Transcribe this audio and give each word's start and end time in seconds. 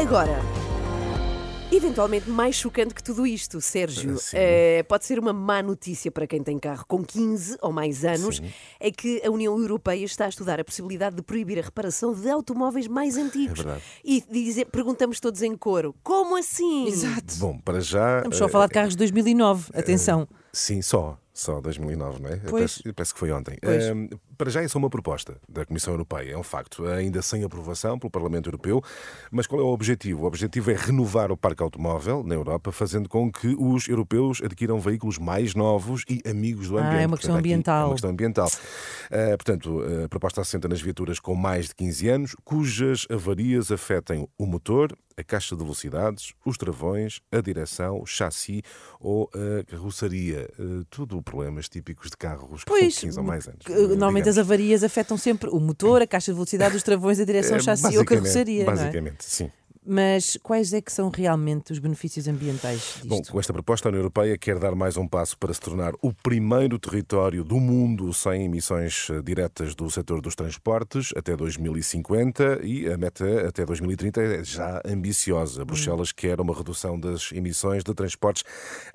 Agora, 0.00 0.40
eventualmente 1.72 2.30
mais 2.30 2.54
chocante 2.54 2.94
que 2.94 3.02
tudo 3.02 3.26
isto, 3.26 3.60
Sérgio, 3.60 4.16
eh, 4.32 4.84
pode 4.84 5.04
ser 5.04 5.18
uma 5.18 5.32
má 5.32 5.60
notícia 5.60 6.08
para 6.08 6.24
quem 6.24 6.40
tem 6.40 6.56
carro 6.56 6.84
com 6.86 7.04
15 7.04 7.58
ou 7.60 7.72
mais 7.72 8.04
anos, 8.04 8.36
Sim. 8.36 8.48
é 8.78 8.92
que 8.92 9.20
a 9.26 9.28
União 9.28 9.58
Europeia 9.58 10.04
está 10.04 10.26
a 10.26 10.28
estudar 10.28 10.60
a 10.60 10.64
possibilidade 10.64 11.16
de 11.16 11.22
proibir 11.22 11.58
a 11.58 11.62
reparação 11.62 12.14
de 12.14 12.30
automóveis 12.30 12.86
mais 12.86 13.16
antigos. 13.16 13.58
É 13.58 13.62
verdade. 13.64 13.82
E 14.04 14.24
dizer, 14.30 14.66
perguntamos 14.66 15.18
todos 15.18 15.42
em 15.42 15.56
coro, 15.56 15.92
como 16.04 16.36
assim? 16.36 16.86
Exato. 16.86 17.34
Bom, 17.38 17.58
para 17.58 17.80
já. 17.80 18.18
Estamos 18.18 18.38
só 18.38 18.44
a 18.44 18.46
eh, 18.46 18.50
falar 18.50 18.66
de 18.68 18.74
carros 18.74 18.92
de 18.92 18.98
2009. 18.98 19.72
Atenção. 19.74 20.28
Sim, 20.58 20.82
só. 20.82 21.16
Só 21.32 21.60
2009, 21.60 22.20
não 22.20 22.30
é? 22.30 22.36
Parece, 22.38 22.92
parece 22.92 23.12
que 23.14 23.20
foi 23.20 23.30
ontem. 23.30 23.56
Pois. 23.62 23.84
Ehm, 23.84 24.08
para 24.36 24.50
já, 24.50 24.60
isso 24.64 24.76
é 24.76 24.80
uma 24.80 24.90
proposta 24.90 25.36
da 25.48 25.64
Comissão 25.64 25.94
Europeia, 25.94 26.32
é 26.32 26.36
um 26.36 26.42
facto, 26.42 26.84
ainda 26.84 27.22
sem 27.22 27.44
aprovação 27.44 27.96
pelo 27.96 28.10
Parlamento 28.10 28.48
Europeu. 28.48 28.82
Mas 29.30 29.46
qual 29.46 29.60
é 29.60 29.64
o 29.64 29.68
objetivo? 29.68 30.24
O 30.24 30.26
objetivo 30.26 30.72
é 30.72 30.74
renovar 30.74 31.30
o 31.30 31.36
parque 31.36 31.62
automóvel 31.62 32.24
na 32.24 32.34
Europa, 32.34 32.72
fazendo 32.72 33.08
com 33.08 33.30
que 33.30 33.54
os 33.56 33.86
europeus 33.86 34.42
adquiram 34.42 34.80
veículos 34.80 35.16
mais 35.16 35.54
novos 35.54 36.02
e 36.10 36.20
amigos 36.28 36.66
do 36.70 36.76
Ah, 36.76 36.80
ambiente. 36.88 37.02
é 37.02 37.06
uma 37.06 37.16
questão 37.16 37.34
Portanto, 37.34 37.38
ambiental. 37.38 37.82
É 37.82 37.84
uma 37.86 37.92
questão 37.92 38.10
ambiental. 38.10 38.50
Eh, 39.10 39.36
portanto, 39.36 39.80
a 40.04 40.08
proposta 40.08 40.40
assenta 40.40 40.68
nas 40.68 40.80
viaturas 40.80 41.18
com 41.18 41.34
mais 41.34 41.68
de 41.68 41.74
15 41.74 42.08
anos, 42.08 42.36
cujas 42.44 43.06
avarias 43.10 43.70
afetem 43.72 44.28
o 44.38 44.46
motor, 44.46 44.96
a 45.16 45.24
caixa 45.24 45.56
de 45.56 45.62
velocidades, 45.62 46.32
os 46.44 46.56
travões, 46.56 47.20
a 47.32 47.40
direção, 47.40 48.00
o 48.00 48.06
chassi 48.06 48.62
ou 49.00 49.28
a 49.34 49.64
carroçaria. 49.64 50.48
Eh, 50.58 50.84
tudo 50.90 51.20
problemas 51.22 51.68
típicos 51.68 52.10
de 52.10 52.16
carros 52.16 52.62
Pois, 52.66 52.94
com 52.96 53.00
15 53.06 53.18
ou 53.18 53.24
mais 53.24 53.48
anos. 53.48 53.60
que, 53.64 53.72
normalmente 53.72 54.28
as 54.28 54.34
digamos. 54.34 54.50
avarias 54.50 54.84
afetam 54.84 55.16
sempre 55.16 55.48
o 55.50 55.58
motor, 55.58 56.02
a 56.02 56.06
caixa 56.06 56.30
de 56.30 56.34
velocidade, 56.36 56.76
os 56.76 56.82
travões, 56.82 57.18
a 57.18 57.24
direção, 57.24 57.56
Eh, 57.56 57.60
o 57.60 57.62
chassi 57.62 57.96
ou 57.96 58.02
a 58.02 58.04
carroçaria. 58.04 58.62
é? 58.62 58.66
Basicamente, 58.66 59.24
sim. 59.24 59.50
Mas 59.90 60.36
quais 60.42 60.74
é 60.74 60.82
que 60.82 60.92
são 60.92 61.08
realmente 61.08 61.72
os 61.72 61.78
benefícios 61.78 62.28
ambientais 62.28 62.96
disto? 62.96 63.08
Bom, 63.08 63.22
com 63.22 63.40
esta 63.40 63.54
proposta, 63.54 63.88
a 63.88 63.90
União 63.90 64.00
Europeia 64.00 64.36
quer 64.36 64.58
dar 64.58 64.74
mais 64.74 64.98
um 64.98 65.08
passo 65.08 65.38
para 65.38 65.54
se 65.54 65.60
tornar 65.60 65.94
o 66.02 66.12
primeiro 66.12 66.78
território 66.78 67.42
do 67.42 67.58
mundo 67.58 68.12
sem 68.12 68.44
emissões 68.44 69.08
eh, 69.08 69.22
diretas 69.22 69.74
do 69.74 69.90
setor 69.90 70.20
dos 70.20 70.34
transportes 70.34 71.14
até 71.16 71.34
2050 71.34 72.60
e 72.64 72.86
a 72.86 72.98
meta 72.98 73.48
até 73.48 73.64
2030 73.64 74.20
é 74.20 74.44
já 74.44 74.82
ambiciosa. 74.84 75.64
Bruxelas 75.64 76.12
quer 76.12 76.38
uma 76.38 76.54
redução 76.54 77.00
das 77.00 77.32
emissões 77.32 77.82
de 77.82 77.94
transportes 77.94 78.44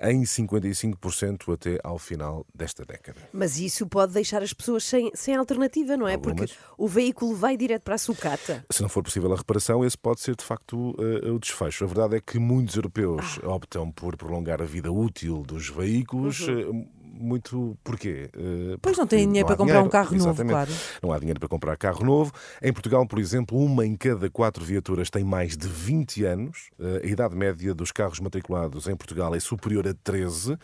em 0.00 0.22
55% 0.22 1.54
até 1.54 1.80
ao 1.82 1.98
final 1.98 2.46
desta 2.54 2.84
década. 2.84 3.18
Mas 3.32 3.58
isso 3.58 3.84
pode 3.88 4.12
deixar 4.12 4.44
as 4.44 4.52
pessoas 4.52 4.84
sem, 4.84 5.10
sem 5.12 5.34
alternativa, 5.34 5.96
não 5.96 6.06
é? 6.06 6.14
Algumas. 6.14 6.52
Porque 6.52 6.54
o 6.78 6.86
veículo 6.86 7.34
vai 7.34 7.56
direto 7.56 7.82
para 7.82 7.96
a 7.96 7.98
sucata. 7.98 8.64
Se 8.70 8.80
não 8.80 8.88
for 8.88 9.02
possível 9.02 9.32
a 9.32 9.36
reparação, 9.36 9.84
esse 9.84 9.98
pode 9.98 10.20
ser 10.20 10.36
de 10.36 10.44
facto 10.44 10.83
eh, 10.98 11.30
o 11.30 11.38
desfecho. 11.38 11.84
A 11.84 11.86
verdade 11.86 12.16
é 12.16 12.20
que 12.20 12.38
muitos 12.38 12.74
europeus 12.76 13.38
Ah. 13.42 13.48
optam 13.50 13.90
por 13.90 14.16
prolongar 14.16 14.60
a 14.60 14.66
vida 14.66 14.90
útil 14.90 15.42
dos 15.46 15.68
veículos. 15.68 16.40
Uhum. 16.48 16.86
Muito 17.16 17.76
porquê? 17.84 18.28
Eh, 18.36 18.76
Pois 18.82 18.96
não 18.98 19.06
têm 19.06 19.26
dinheiro 19.26 19.46
há 19.46 19.48
para 19.48 19.56
comprar 19.56 19.82
um 19.82 19.88
carro 19.88 20.12
novo, 20.16 20.28
Exatamente. 20.30 20.52
claro. 20.52 20.70
Não 21.02 21.12
há 21.12 21.18
dinheiro 21.18 21.38
para 21.40 21.48
comprar 21.48 21.76
carro 21.76 22.04
novo. 22.04 22.32
Em 22.62 22.72
Portugal, 22.72 23.06
por 23.06 23.18
exemplo, 23.18 23.58
uma 23.58 23.86
em 23.86 23.94
cada 23.96 24.28
quatro 24.30 24.64
viaturas 24.64 25.10
tem 25.10 25.22
mais 25.24 25.56
de 25.56 25.68
20 25.68 26.24
anos. 26.24 26.70
Eh, 26.78 27.02
A 27.04 27.06
idade 27.06 27.36
média 27.36 27.74
dos 27.74 27.92
carros 27.92 28.20
matriculados 28.20 28.86
em 28.88 28.96
Portugal 28.96 29.34
é 29.34 29.40
superior 29.40 29.86
a 29.86 29.94
13. 29.94 30.50
Uhum. 30.52 30.58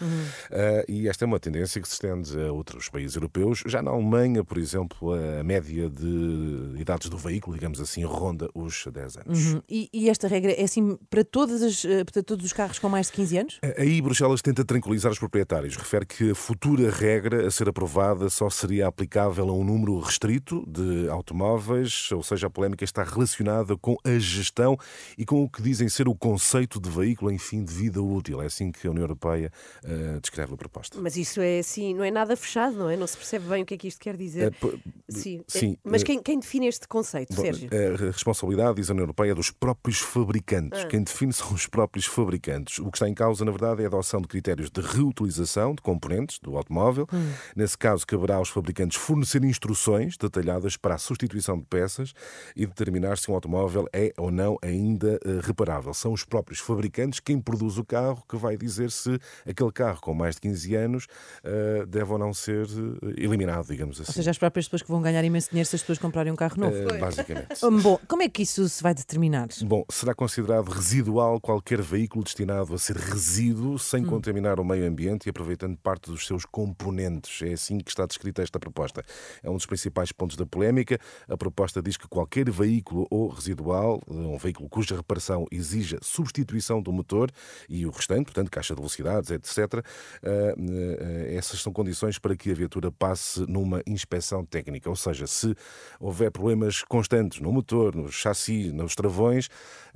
Eh, 0.50 0.84
E 0.88 1.08
esta 1.08 1.24
é 1.24 1.26
uma 1.26 1.38
tendência 1.40 1.80
que 1.80 1.86
se 1.88 1.94
estende 1.94 2.38
a 2.40 2.52
outros 2.52 2.88
países 2.88 3.14
europeus. 3.16 3.62
Já 3.66 3.82
na 3.82 3.90
Alemanha, 3.90 4.42
por 4.44 4.58
exemplo, 4.58 5.12
a 5.12 5.42
média 5.44 5.88
de 5.88 6.74
idades 6.80 7.08
do 7.08 7.16
veículo, 7.16 7.54
digamos 7.54 7.80
assim, 7.80 8.04
ronda 8.04 8.48
os 8.54 8.84
10 8.92 9.16
anos. 9.18 9.46
Uhum. 9.52 9.62
E, 9.68 9.88
e 9.92 10.08
esta 10.08 10.26
regra 10.28 10.52
é 10.52 10.64
assim 10.64 10.96
para, 11.08 11.24
todas 11.24 11.62
as, 11.62 11.82
para 12.12 12.22
todos 12.22 12.44
os 12.44 12.52
carros 12.52 12.78
com 12.78 12.88
mais 12.88 13.06
de 13.06 13.12
15 13.12 13.38
anos? 13.38 13.60
Aí 13.76 14.00
Bruxelas 14.00 14.42
tenta 14.42 14.64
tranquilizar 14.64 15.12
os 15.12 15.18
proprietários. 15.18 15.76
Refere 15.76 16.06
que 16.06 16.30
a 16.30 16.34
futura 16.40 16.90
regra 16.90 17.46
a 17.46 17.50
ser 17.50 17.68
aprovada 17.68 18.30
só 18.30 18.48
seria 18.48 18.86
aplicável 18.86 19.48
a 19.48 19.52
um 19.52 19.62
número 19.62 19.98
restrito 19.98 20.64
de 20.66 21.08
automóveis, 21.08 22.10
ou 22.12 22.22
seja, 22.22 22.46
a 22.46 22.50
polémica 22.50 22.82
está 22.84 23.02
relacionada 23.04 23.76
com 23.76 23.96
a 24.04 24.18
gestão 24.18 24.76
e 25.18 25.24
com 25.24 25.44
o 25.44 25.48
que 25.48 25.60
dizem 25.62 25.88
ser 25.88 26.08
o 26.08 26.14
conceito 26.14 26.80
de 26.80 26.88
veículo 26.90 27.30
em 27.30 27.38
fim 27.38 27.62
de 27.62 27.72
vida 27.72 28.00
útil. 28.02 28.40
É 28.42 28.46
assim 28.46 28.72
que 28.72 28.86
a 28.86 28.90
União 28.90 29.02
Europeia 29.04 29.52
eh, 29.84 30.18
descreve 30.20 30.54
a 30.54 30.56
proposta. 30.56 30.98
Mas 31.00 31.16
isso 31.16 31.40
é 31.40 31.58
assim, 31.58 31.94
não 31.94 32.02
é 32.04 32.10
nada 32.10 32.34
fechado, 32.36 32.74
não 32.76 32.88
é? 32.88 32.96
Não 32.96 33.06
se 33.06 33.16
percebe 33.16 33.46
bem 33.46 33.62
o 33.62 33.66
que 33.66 33.74
é 33.74 33.76
que 33.76 33.88
isto 33.88 34.00
quer 34.00 34.16
dizer. 34.16 34.44
Eh, 34.46 34.50
p- 34.50 34.78
Sim. 35.08 35.42
sim, 35.46 35.72
Eh, 35.72 35.78
Mas 35.84 36.02
eh, 36.02 36.04
quem, 36.06 36.22
quem 36.22 36.38
define 36.38 36.66
este 36.68 36.88
conceito, 36.88 37.34
Bom, 37.34 37.42
Sérgio? 37.42 37.68
A 37.72 37.96
responsabilidade, 38.12 38.76
diz 38.76 38.88
a 38.88 38.92
União 38.92 39.04
Europeia, 39.04 39.32
é 39.32 39.34
dos 39.34 39.50
próprios 39.50 39.98
fabricantes. 39.98 40.80
Ah. 40.80 40.86
Quem 40.86 41.02
define 41.02 41.32
são 41.34 41.52
os 41.52 41.66
próprios 41.66 42.06
fabricantes. 42.06 42.78
O 42.78 42.90
que 42.90 42.96
está 42.96 43.08
em 43.08 43.14
causa, 43.14 43.44
na 43.44 43.50
verdade, 43.50 43.82
é 43.82 43.84
a 43.84 43.88
adoção 43.88 44.20
de 44.20 44.28
critérios 44.28 44.70
de 44.70 44.80
reutilização 44.80 45.74
de 45.74 45.82
componentes 45.82 46.29
do 46.42 46.56
automóvel. 46.56 47.06
Hum. 47.12 47.32
Nesse 47.56 47.76
caso, 47.76 48.06
caberá 48.06 48.36
aos 48.36 48.48
fabricantes 48.48 48.98
fornecer 48.98 49.42
instruções 49.44 50.16
detalhadas 50.16 50.76
para 50.76 50.94
a 50.94 50.98
substituição 50.98 51.58
de 51.58 51.64
peças 51.64 52.12
e 52.54 52.66
determinar 52.66 53.18
se 53.18 53.30
um 53.30 53.34
automóvel 53.34 53.88
é 53.92 54.12
ou 54.16 54.30
não 54.30 54.56
ainda 54.62 55.18
eh, 55.24 55.40
reparável. 55.42 55.92
São 55.94 56.12
os 56.12 56.24
próprios 56.24 56.60
fabricantes 56.60 57.20
quem 57.20 57.40
produz 57.40 57.78
o 57.78 57.84
carro 57.84 58.22
que 58.28 58.36
vai 58.36 58.56
dizer 58.56 58.90
se 58.90 59.18
aquele 59.48 59.72
carro 59.72 60.00
com 60.00 60.14
mais 60.14 60.36
de 60.36 60.42
15 60.42 60.74
anos 60.74 61.06
eh, 61.42 61.84
deve 61.86 62.12
ou 62.12 62.18
não 62.18 62.32
ser 62.32 62.66
eh, 62.66 63.14
eliminado, 63.16 63.66
digamos 63.66 64.00
assim. 64.00 64.10
Ou 64.10 64.14
seja, 64.14 64.30
as 64.30 64.38
próprias 64.38 64.66
pessoas 64.66 64.82
que 64.82 64.90
vão 64.90 65.02
ganhar 65.02 65.24
imenso 65.24 65.50
dinheiro 65.50 65.68
se 65.68 65.76
as 65.76 65.82
pessoas 65.82 65.98
comprarem 65.98 66.32
um 66.32 66.36
carro 66.36 66.56
novo. 66.58 66.76
Eh, 66.76 66.96
basicamente. 66.98 67.64
Hum, 67.64 67.80
Bom, 67.80 67.98
como 68.06 68.22
é 68.22 68.28
que 68.28 68.42
isso 68.42 68.68
se 68.68 68.82
vai 68.82 68.94
determinar? 68.94 69.48
Bom, 69.62 69.84
será 69.90 70.14
considerado 70.14 70.68
residual 70.68 71.40
qualquer 71.40 71.80
veículo 71.80 72.24
destinado 72.24 72.74
a 72.74 72.78
ser 72.78 72.96
resíduo 72.96 73.78
sem 73.78 74.04
contaminar 74.04 74.60
o 74.60 74.64
meio 74.64 74.86
ambiente 74.86 75.26
e 75.26 75.30
aproveitando 75.30 75.76
parte 75.76 76.10
dos 76.10 76.19
seus 76.26 76.44
componentes. 76.44 77.42
É 77.42 77.52
assim 77.52 77.78
que 77.78 77.90
está 77.90 78.06
descrita 78.06 78.42
esta 78.42 78.58
proposta. 78.58 79.02
É 79.42 79.50
um 79.50 79.56
dos 79.56 79.66
principais 79.66 80.12
pontos 80.12 80.36
da 80.36 80.46
polémica. 80.46 80.98
A 81.28 81.36
proposta 81.36 81.82
diz 81.82 81.96
que 81.96 82.08
qualquer 82.08 82.50
veículo 82.50 83.06
ou 83.10 83.28
residual, 83.28 84.00
um 84.08 84.36
veículo 84.36 84.68
cuja 84.68 84.96
reparação 84.96 85.46
exija 85.50 85.98
substituição 86.02 86.82
do 86.82 86.92
motor 86.92 87.30
e 87.68 87.86
o 87.86 87.90
restante, 87.90 88.24
portanto, 88.24 88.50
caixa 88.50 88.74
de 88.74 88.80
velocidades, 88.80 89.30
etc., 89.30 89.84
eh, 90.22 90.54
eh, 90.58 91.34
essas 91.36 91.60
são 91.60 91.72
condições 91.72 92.18
para 92.18 92.36
que 92.36 92.50
a 92.50 92.54
viatura 92.54 92.90
passe 92.90 93.40
numa 93.46 93.82
inspeção 93.86 94.44
técnica. 94.44 94.88
Ou 94.88 94.96
seja, 94.96 95.26
se 95.26 95.54
houver 95.98 96.30
problemas 96.30 96.82
constantes 96.82 97.40
no 97.40 97.52
motor, 97.52 97.94
no 97.94 98.10
chassi, 98.10 98.72
nos 98.72 98.94
travões, 98.94 99.48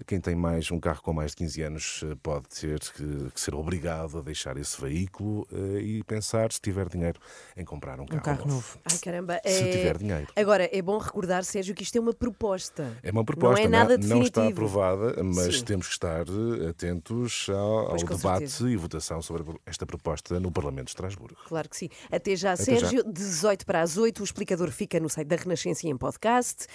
quem 0.07 0.21
tem 0.21 0.35
mais 0.35 0.71
um 0.71 0.79
carro 0.79 1.03
com 1.03 1.13
mais 1.13 1.33
de 1.33 1.39
15 1.39 1.63
anos 1.63 2.05
eh, 2.05 2.15
pode 2.23 2.49
ter 2.49 2.81
que, 2.81 3.41
ser 3.41 3.55
obrigado 3.55 4.19
a 4.19 4.23
deixar 4.23 4.57
esse 4.57 4.81
veículo 4.81 5.47
e 5.81 6.03
pensar, 6.15 6.53
se 6.53 6.61
tiver 6.61 6.89
dinheiro, 6.89 7.19
em 7.57 7.65
comprar 7.65 7.99
um 8.01 8.07
carro, 8.07 8.23
carro 8.23 8.47
novo. 8.49 8.79
Ai 8.85 8.99
caramba. 8.99 9.41
Se 9.45 9.49
é- 9.51 9.71
tiver 9.73 9.99
dinheiro. 9.99 10.27
Agora, 10.37 10.69
é 10.73 10.83
bom 10.83 10.99
recordar, 10.99 11.45
Sérgio, 11.45 11.75
que 11.75 11.83
isto 11.83 11.97
é 11.97 12.01
uma 12.01 12.13
proposta. 12.15 12.97
É 13.03 13.11
uma 13.11 13.25
proposta, 13.25 13.61
Não 13.61 13.67
é 13.67 13.69
nada 13.69 13.99
não, 13.99 14.23
está 14.23 14.41
definitivo. 14.43 14.49
aprovada, 14.67 15.23
mas 15.23 15.59
Sim. 15.59 15.65
temos 15.65 15.87
que 15.87 15.93
estar 15.93 16.25
eh, 16.29 16.69
atentos 16.71 17.47
ao, 17.51 17.57
ao 17.57 17.87
Pois, 17.89 18.03
debate 18.03 18.49
certeza. 18.49 18.71
e 18.71 18.77
votação 18.77 19.21
sobre 19.23 19.45
esta 19.67 19.85
proposta 19.87 20.39
no 20.41 20.51
Parlamento 20.53 20.87
de 20.87 20.91
Estrasburgo. 20.91 21.37
Claro 21.47 21.69
que 21.69 21.77
sim. 21.77 21.89
Até 22.11 22.37
já, 22.37 22.53
Até 22.53 22.65
Sérgio. 22.65 23.03
18 23.05 23.67
para 23.67 23.81
as 23.83 23.97
8. 23.97 24.21
O 24.21 24.25
explicador 24.25 24.71
fica 24.71 24.99
no 25.01 25.09
site 25.09 25.29
da 25.29 25.37
Renascença 25.37 25.87
e 25.87 25.91
em 25.91 25.97
podcast. 25.97 26.67